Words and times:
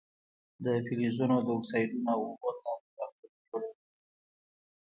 د 0.63 0.65
فلزونو 0.85 1.37
د 1.45 1.47
اکسایدونو 1.57 2.09
او 2.13 2.19
اوبو 2.27 2.49
تعامل 2.59 2.93
القلي 3.05 3.29
جوړوي. 3.49 3.71